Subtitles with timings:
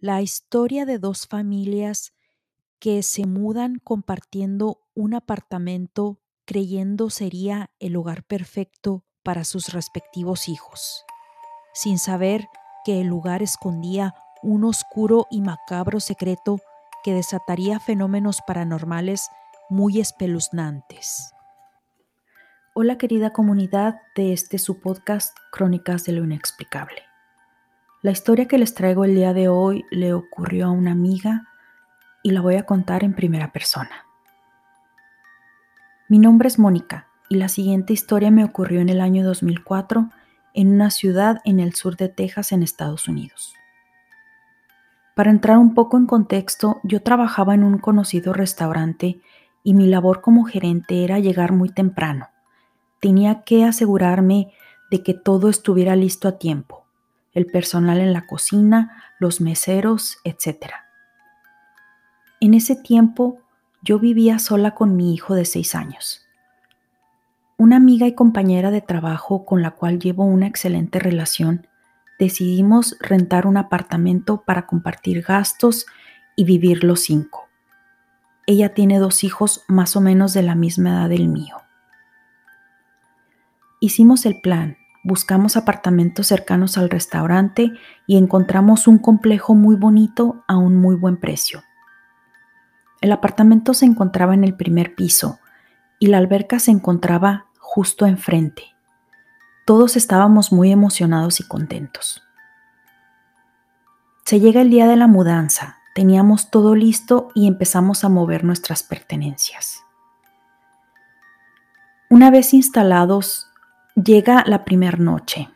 [0.00, 2.14] la historia de dos familias
[2.78, 11.04] que se mudan compartiendo un apartamento creyendo sería el hogar perfecto para sus respectivos hijos,
[11.74, 12.48] sin saber
[12.82, 16.60] que el lugar escondía un oscuro y macabro secreto
[17.04, 19.28] que desataría fenómenos paranormales
[19.68, 21.34] muy espeluznantes.
[22.72, 27.09] Hola querida comunidad de este su podcast Crónicas de lo Inexplicable.
[28.02, 31.46] La historia que les traigo el día de hoy le ocurrió a una amiga
[32.22, 34.06] y la voy a contar en primera persona.
[36.08, 40.08] Mi nombre es Mónica y la siguiente historia me ocurrió en el año 2004
[40.54, 43.54] en una ciudad en el sur de Texas en Estados Unidos.
[45.14, 49.20] Para entrar un poco en contexto, yo trabajaba en un conocido restaurante
[49.62, 52.30] y mi labor como gerente era llegar muy temprano.
[52.98, 54.54] Tenía que asegurarme
[54.90, 56.79] de que todo estuviera listo a tiempo
[57.32, 60.72] el personal en la cocina, los meseros, etc.
[62.40, 63.40] En ese tiempo
[63.82, 66.26] yo vivía sola con mi hijo de seis años.
[67.56, 71.66] Una amiga y compañera de trabajo con la cual llevo una excelente relación,
[72.18, 75.86] decidimos rentar un apartamento para compartir gastos
[76.36, 77.48] y vivir los cinco.
[78.46, 81.56] Ella tiene dos hijos más o menos de la misma edad del mío.
[83.78, 87.72] Hicimos el plan Buscamos apartamentos cercanos al restaurante
[88.06, 91.62] y encontramos un complejo muy bonito a un muy buen precio.
[93.00, 95.38] El apartamento se encontraba en el primer piso
[95.98, 98.64] y la alberca se encontraba justo enfrente.
[99.64, 102.22] Todos estábamos muy emocionados y contentos.
[104.26, 108.82] Se llega el día de la mudanza, teníamos todo listo y empezamos a mover nuestras
[108.82, 109.82] pertenencias.
[112.10, 113.49] Una vez instalados
[113.96, 115.50] Llega la primera noche.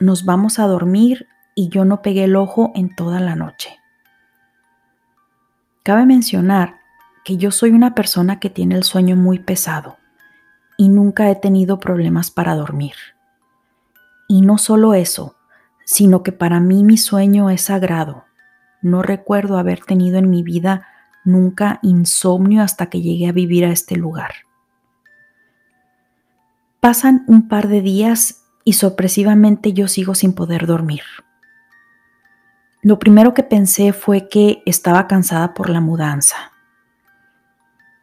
[0.00, 3.76] Nos vamos a dormir y yo no pegué el ojo en toda la noche.
[5.82, 6.76] Cabe mencionar
[7.26, 9.98] que yo soy una persona que tiene el sueño muy pesado
[10.78, 12.94] y nunca he tenido problemas para dormir.
[14.26, 15.36] Y no solo eso,
[15.84, 18.24] sino que para mí mi sueño es sagrado.
[18.80, 20.86] No recuerdo haber tenido en mi vida
[21.24, 24.47] nunca insomnio hasta que llegué a vivir a este lugar.
[26.88, 31.02] Pasan un par de días y sorpresivamente yo sigo sin poder dormir.
[32.80, 36.50] Lo primero que pensé fue que estaba cansada por la mudanza.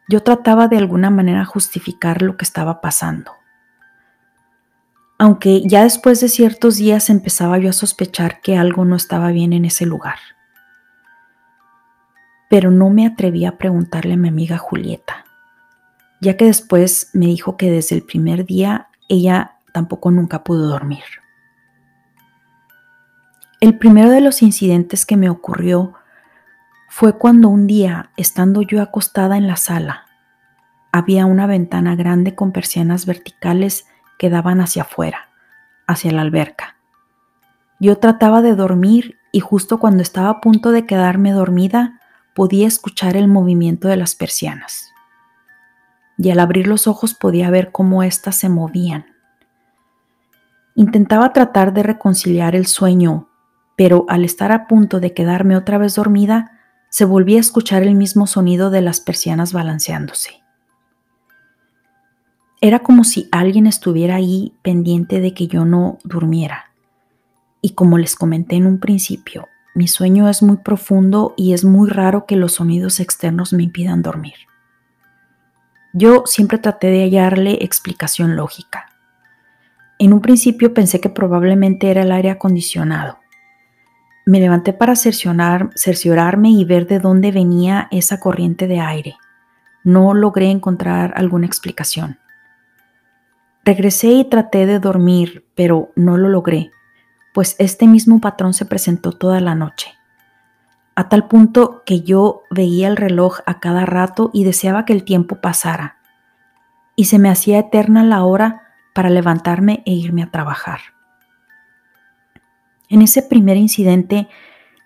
[0.08, 3.32] Yo trataba de alguna manera justificar lo que estaba pasando.
[5.18, 9.52] Aunque ya después de ciertos días empezaba yo a sospechar que algo no estaba bien
[9.52, 10.20] en ese lugar.
[12.48, 15.25] Pero no me atreví a preguntarle a mi amiga Julieta
[16.20, 21.04] ya que después me dijo que desde el primer día ella tampoco nunca pudo dormir.
[23.60, 25.94] El primero de los incidentes que me ocurrió
[26.88, 30.06] fue cuando un día, estando yo acostada en la sala,
[30.92, 33.86] había una ventana grande con persianas verticales
[34.18, 35.28] que daban hacia afuera,
[35.86, 36.76] hacia la alberca.
[37.78, 42.00] Yo trataba de dormir y justo cuando estaba a punto de quedarme dormida
[42.34, 44.95] podía escuchar el movimiento de las persianas
[46.18, 49.06] y al abrir los ojos podía ver cómo éstas se movían.
[50.74, 53.28] Intentaba tratar de reconciliar el sueño,
[53.76, 56.52] pero al estar a punto de quedarme otra vez dormida,
[56.90, 60.42] se volvía a escuchar el mismo sonido de las persianas balanceándose.
[62.60, 66.72] Era como si alguien estuviera ahí pendiente de que yo no durmiera.
[67.60, 71.90] Y como les comenté en un principio, mi sueño es muy profundo y es muy
[71.90, 74.36] raro que los sonidos externos me impidan dormir.
[75.98, 78.90] Yo siempre traté de hallarle explicación lógica.
[79.98, 83.18] En un principio pensé que probablemente era el aire acondicionado.
[84.26, 89.16] Me levanté para cerciorarme y ver de dónde venía esa corriente de aire.
[89.84, 92.18] No logré encontrar alguna explicación.
[93.64, 96.72] Regresé y traté de dormir, pero no lo logré,
[97.32, 99.96] pues este mismo patrón se presentó toda la noche
[100.96, 105.04] a tal punto que yo veía el reloj a cada rato y deseaba que el
[105.04, 105.98] tiempo pasara,
[106.96, 108.62] y se me hacía eterna la hora
[108.94, 110.80] para levantarme e irme a trabajar.
[112.88, 114.28] En ese primer incidente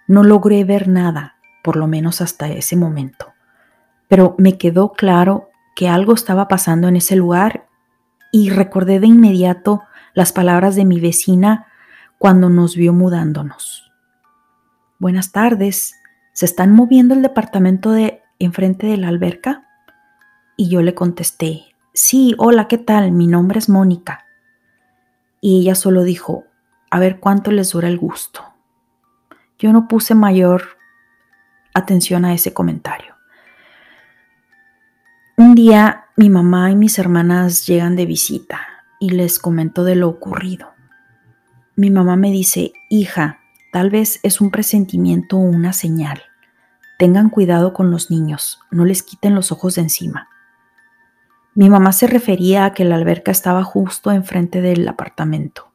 [0.08, 3.32] no logré ver nada, por lo menos hasta ese momento,
[4.08, 7.68] pero me quedó claro que algo estaba pasando en ese lugar
[8.32, 9.82] y recordé de inmediato
[10.14, 11.68] las palabras de mi vecina
[12.18, 13.92] cuando nos vio mudándonos.
[14.98, 15.99] Buenas tardes,
[16.40, 19.68] ¿se están moviendo el departamento de enfrente de la alberca?
[20.56, 23.12] Y yo le contesté, sí, hola, ¿qué tal?
[23.12, 24.24] Mi nombre es Mónica.
[25.42, 26.44] Y ella solo dijo,
[26.90, 28.42] a ver cuánto les dura el gusto.
[29.58, 30.78] yo no puse mayor
[31.74, 33.16] atención a ese comentario.
[35.36, 38.60] Un día mi mamá y mis hermanas llegan de visita
[38.98, 40.72] y les comento de lo ocurrido.
[41.76, 43.40] Mi mamá me dice, hija,
[43.74, 46.22] tal vez es un presentimiento o una señal.
[47.00, 50.28] Tengan cuidado con los niños, no les quiten los ojos de encima.
[51.54, 55.72] Mi mamá se refería a que la alberca estaba justo enfrente del apartamento.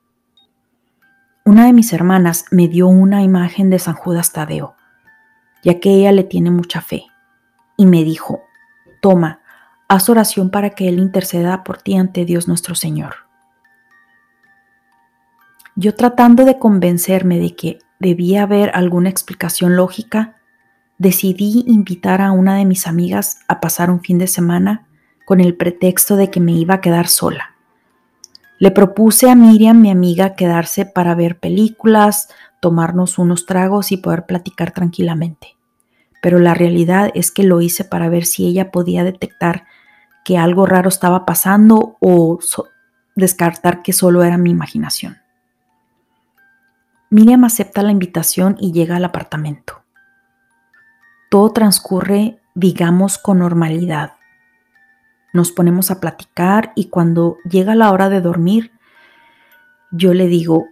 [1.44, 4.75] Una de mis hermanas me dio una imagen de San Judas Tadeo,
[5.63, 7.06] ya que ella le tiene mucha fe,
[7.75, 8.44] y me dijo,
[9.01, 9.39] toma,
[9.88, 13.16] haz oración para que Él interceda por ti ante Dios nuestro Señor.
[15.75, 20.36] Yo tratando de convencerme de que debía haber alguna explicación lógica,
[20.97, 24.88] decidí invitar a una de mis amigas a pasar un fin de semana
[25.25, 27.56] con el pretexto de que me iba a quedar sola.
[28.57, 32.30] Le propuse a Miriam, mi amiga, quedarse para ver películas,
[32.62, 35.57] tomarnos unos tragos y poder platicar tranquilamente.
[36.21, 39.65] Pero la realidad es que lo hice para ver si ella podía detectar
[40.24, 42.39] que algo raro estaba pasando o
[43.15, 45.18] descartar que solo era mi imaginación.
[47.09, 49.84] Miriam acepta la invitación y llega al apartamento
[51.35, 54.13] todo transcurre, digamos, con normalidad.
[55.33, 58.71] Nos ponemos a platicar y cuando llega la hora de dormir,
[59.91, 60.67] yo le digo,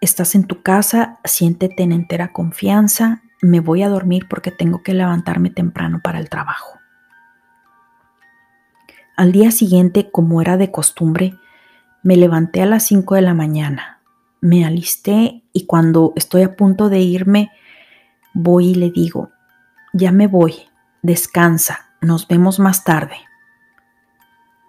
[0.00, 4.94] estás en tu casa, siéntete en entera confianza, me voy a dormir porque tengo que
[4.94, 6.78] levantarme temprano para el trabajo.
[9.14, 11.34] Al día siguiente, como era de costumbre,
[12.02, 14.00] me levanté a las 5 de la mañana,
[14.40, 17.50] me alisté y cuando estoy a punto de irme,
[18.32, 19.32] voy y le digo,
[19.92, 20.68] ya me voy,
[21.02, 23.16] descansa, nos vemos más tarde.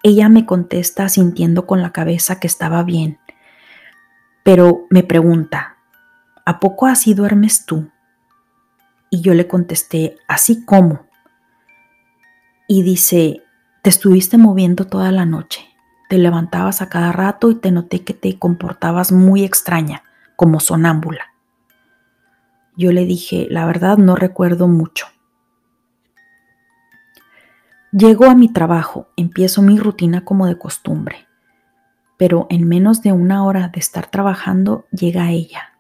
[0.03, 3.19] Ella me contesta sintiendo con la cabeza que estaba bien,
[4.43, 5.77] pero me pregunta,
[6.45, 7.91] ¿a poco así duermes tú?
[9.09, 11.05] Y yo le contesté, ¿así como?
[12.67, 13.43] Y dice,
[13.83, 15.61] te estuviste moviendo toda la noche,
[16.09, 20.03] te levantabas a cada rato y te noté que te comportabas muy extraña,
[20.35, 21.28] como sonámbula.
[22.79, 25.05] Yo le dije, la verdad no recuerdo mucho.
[27.91, 31.27] Llego a mi trabajo, empiezo mi rutina como de costumbre,
[32.15, 35.73] pero en menos de una hora de estar trabajando llega ella,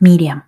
[0.00, 0.46] Miriam.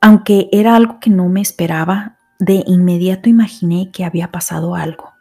[0.00, 5.12] Aunque era algo que no me esperaba, de inmediato imaginé que había pasado algo.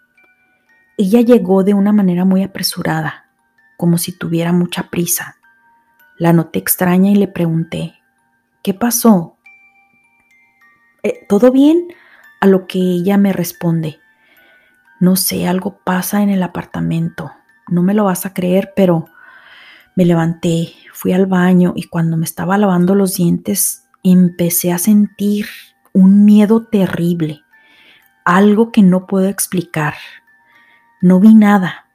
[0.99, 3.25] Ella llegó de una manera muy apresurada,
[3.75, 5.37] como si tuviera mucha prisa.
[6.19, 7.94] La noté extraña y le pregunté,
[8.65, 9.37] ¿Qué pasó?
[11.03, 11.85] Eh, ¿Todo bien?
[12.41, 13.99] A lo que ella me responde,
[14.99, 17.31] no sé, algo pasa en el apartamento.
[17.67, 19.05] No me lo vas a creer, pero
[19.95, 25.45] me levanté, fui al baño y cuando me estaba lavando los dientes empecé a sentir
[25.93, 27.43] un miedo terrible,
[28.23, 29.93] algo que no puedo explicar.
[31.01, 31.85] No vi nada,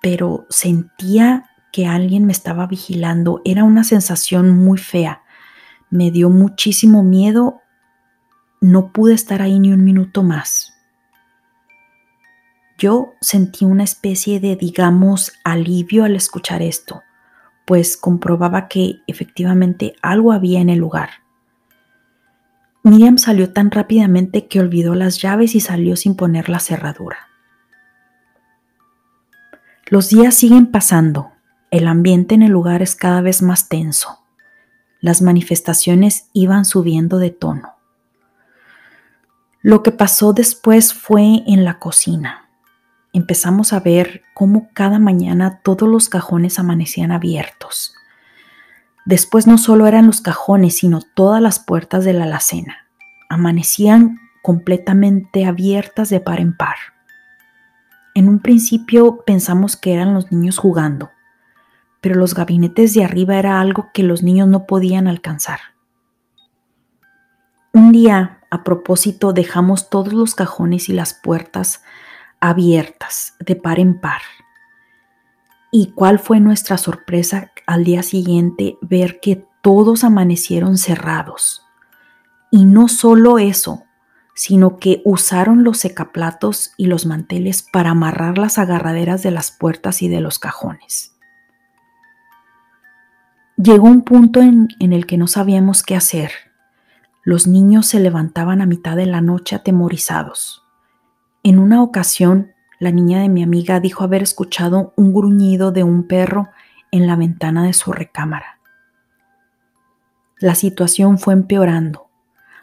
[0.00, 3.42] pero sentía que alguien me estaba vigilando.
[3.44, 5.21] Era una sensación muy fea
[5.92, 7.60] me dio muchísimo miedo,
[8.62, 10.72] no pude estar ahí ni un minuto más.
[12.78, 17.02] Yo sentí una especie de, digamos, alivio al escuchar esto,
[17.66, 21.10] pues comprobaba que efectivamente algo había en el lugar.
[22.82, 27.28] Miriam salió tan rápidamente que olvidó las llaves y salió sin poner la cerradura.
[29.88, 31.32] Los días siguen pasando,
[31.70, 34.21] el ambiente en el lugar es cada vez más tenso
[35.02, 37.74] las manifestaciones iban subiendo de tono.
[39.60, 42.48] Lo que pasó después fue en la cocina.
[43.12, 47.94] Empezamos a ver cómo cada mañana todos los cajones amanecían abiertos.
[49.04, 52.88] Después no solo eran los cajones, sino todas las puertas de la alacena.
[53.28, 56.76] Amanecían completamente abiertas de par en par.
[58.14, 61.10] En un principio pensamos que eran los niños jugando,
[62.02, 65.60] pero los gabinetes de arriba era algo que los niños no podían alcanzar.
[67.72, 71.82] Un día, a propósito, dejamos todos los cajones y las puertas
[72.40, 74.20] abiertas de par en par.
[75.70, 81.62] ¿Y cuál fue nuestra sorpresa al día siguiente ver que todos amanecieron cerrados?
[82.50, 83.84] Y no solo eso,
[84.34, 90.02] sino que usaron los secaplatos y los manteles para amarrar las agarraderas de las puertas
[90.02, 91.11] y de los cajones.
[93.62, 96.32] Llegó un punto en, el que no sabíamos qué hacer.
[97.22, 100.64] Los niños se levantaban a mitad de la noche atemorizados.
[101.44, 106.08] En una ocasión, la niña de mi amiga dijo haber escuchado un gruñido de un
[106.08, 106.48] perro
[106.90, 108.58] en la ventana de su recámara.
[110.40, 112.08] La situación fue empeorando.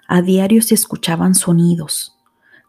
[0.06, 2.18] A diario se escuchaban sonidos.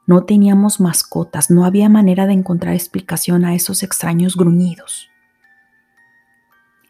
[0.07, 5.10] No teníamos mascotas, no había manera de encontrar explicación a esos extraños gruñidos.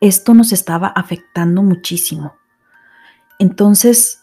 [0.01, 2.37] Esto nos estaba afectando muchísimo.
[3.39, 4.23] Entonces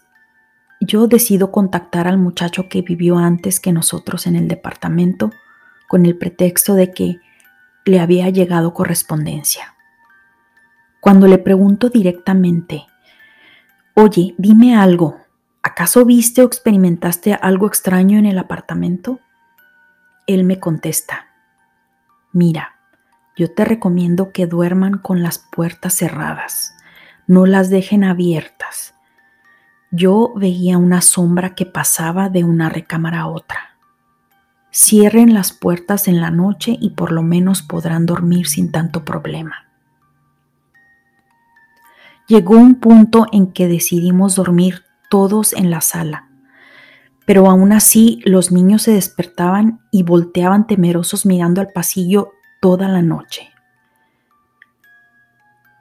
[0.79, 5.31] yo decido contactar al muchacho que vivió antes que nosotros en el departamento
[5.87, 7.19] con el pretexto de que
[7.85, 9.75] le había llegado correspondencia.
[10.99, 12.85] Cuando le pregunto directamente,
[13.93, 15.17] oye, dime algo,
[15.63, 19.19] ¿acaso viste o experimentaste algo extraño en el apartamento?
[20.25, 21.27] Él me contesta,
[22.33, 22.76] mira,
[23.37, 26.75] yo te recomiendo que duerman con las puertas cerradas,
[27.27, 28.95] no las dejen abiertas
[29.91, 33.77] yo veía una sombra que pasaba de una recámara a otra.
[34.71, 39.65] Cierren las puertas en la noche y por lo menos podrán dormir sin tanto problema.
[42.27, 46.27] Llegó un punto en que decidimos dormir todos en la sala,
[47.25, 53.01] pero aún así los niños se despertaban y volteaban temerosos mirando al pasillo toda la
[53.01, 53.49] noche.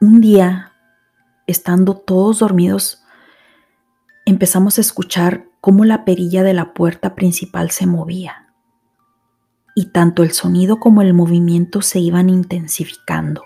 [0.00, 0.72] Un día,
[1.46, 3.02] estando todos dormidos,
[4.24, 8.52] empezamos a escuchar cómo la perilla de la puerta principal se movía.
[9.74, 13.42] Y tanto el sonido como el movimiento se iban intensificando,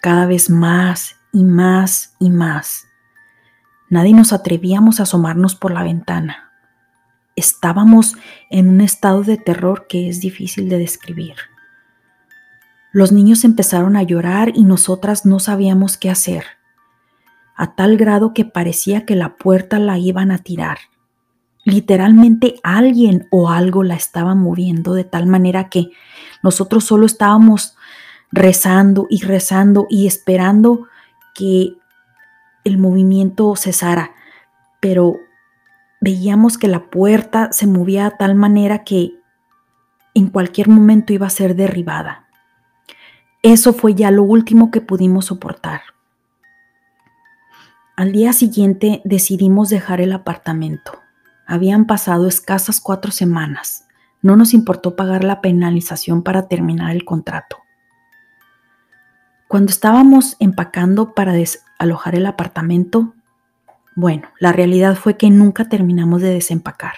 [0.00, 2.86] cada vez más y más y más.
[3.90, 6.52] Nadie nos atrevíamos a asomarnos por la ventana.
[7.36, 8.14] Estábamos
[8.50, 11.36] en un estado de terror que es difícil de describir.
[12.92, 16.44] Los niños empezaron a llorar y nosotras no sabíamos qué hacer
[17.58, 20.78] a tal grado que parecía que la puerta la iban a tirar.
[21.64, 25.90] Literalmente alguien o algo la estaba moviendo de tal manera que
[26.40, 27.76] nosotros solo estábamos
[28.30, 30.86] rezando y rezando y esperando
[31.34, 31.74] que
[32.62, 34.12] el movimiento cesara,
[34.78, 35.16] pero
[36.00, 39.14] veíamos que la puerta se movía de tal manera que
[40.14, 42.27] en cualquier momento iba a ser derribada.
[43.48, 45.80] Eso fue ya lo último que pudimos soportar.
[47.96, 51.00] Al día siguiente decidimos dejar el apartamento.
[51.46, 53.86] Habían pasado escasas cuatro semanas.
[54.20, 57.56] No nos importó pagar la penalización para terminar el contrato.
[59.48, 63.14] Cuando estábamos empacando para desalojar el apartamento,
[63.96, 66.96] bueno, la realidad fue que nunca terminamos de desempacar.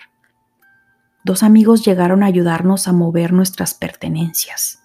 [1.23, 4.80] Dos amigos llegaron a ayudarnos a mover nuestras pertenencias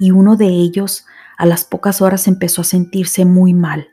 [0.00, 1.06] y uno de ellos
[1.38, 3.86] a las pocas horas empezó a sentirse muy mal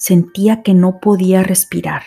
[0.00, 2.02] Sentía que no podía respirar.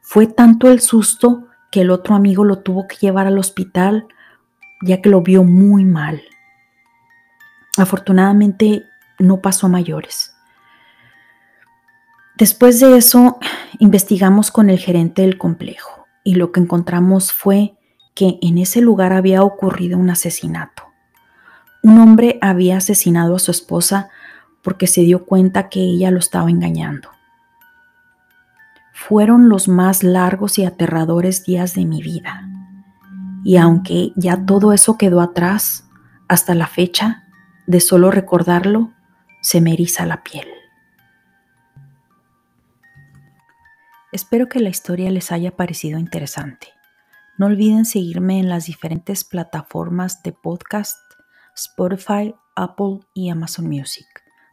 [0.00, 4.08] Fue tanto el susto que el otro amigo lo tuvo que llevar al hospital
[4.80, 6.22] ya que lo vio muy mal.
[7.76, 8.84] Afortunadamente
[9.18, 10.34] no pasó a mayores.
[12.38, 13.38] Después de eso,
[13.78, 17.76] investigamos con el gerente del complejo y lo que encontramos fue
[18.14, 20.84] que en ese lugar había ocurrido un asesinato.
[21.82, 24.10] Un hombre había asesinado a su esposa
[24.62, 27.10] porque se dio cuenta que ella lo estaba engañando.
[28.92, 32.48] Fueron los más largos y aterradores días de mi vida.
[33.44, 35.88] Y aunque ya todo eso quedó atrás,
[36.28, 37.24] hasta la fecha,
[37.66, 38.92] de solo recordarlo,
[39.40, 40.46] se me eriza la piel.
[44.12, 46.68] Espero que la historia les haya parecido interesante.
[47.38, 50.98] No olviden seguirme en las diferentes plataformas de podcast,
[51.56, 54.06] Spotify, Apple y Amazon Music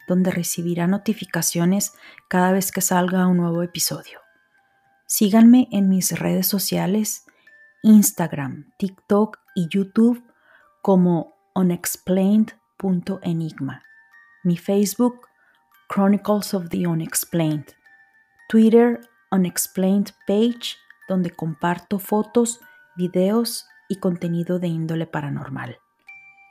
[0.08, 1.92] donde recibirá notificaciones
[2.26, 4.18] cada vez que salga un nuevo episodio.
[5.06, 7.26] Síganme en mis redes sociales,
[7.82, 10.24] Instagram, TikTok y YouTube
[10.82, 13.84] como unexplained.enigma.
[14.42, 15.28] Mi Facebook,
[15.88, 17.66] Chronicles of the Unexplained.
[18.48, 19.00] Twitter,
[19.30, 20.76] Unexplained Page,
[21.08, 22.60] donde comparto fotos,
[22.96, 25.78] videos y contenido de índole paranormal.